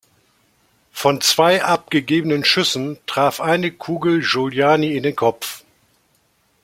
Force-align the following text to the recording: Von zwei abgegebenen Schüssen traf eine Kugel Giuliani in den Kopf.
Von 0.91 1.21
zwei 1.21 1.63
abgegebenen 1.63 2.43
Schüssen 2.43 2.97
traf 3.05 3.39
eine 3.39 3.69
Kugel 3.71 4.21
Giuliani 4.21 4.97
in 4.97 5.03
den 5.03 5.15
Kopf. 5.15 5.63